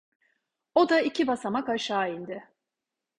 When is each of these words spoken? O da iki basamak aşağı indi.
O 0.75 0.89
da 0.89 0.99
iki 1.01 1.27
basamak 1.27 1.69
aşağı 1.69 2.13
indi. 2.15 2.51